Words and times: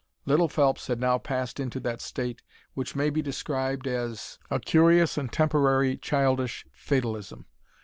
Little 0.25 0.47
Phelps 0.49 0.87
had 0.87 0.99
now 0.99 1.19
passed 1.19 1.59
into 1.59 1.79
that 1.81 2.01
state 2.01 2.41
which 2.73 2.95
may 2.95 3.11
be 3.11 3.21
described 3.21 3.85
as 3.85 4.39
a 4.49 4.59
curious 4.59 5.15
and 5.15 5.31
temporary 5.31 5.95
childish 5.95 6.65
fatalism. 6.73 7.45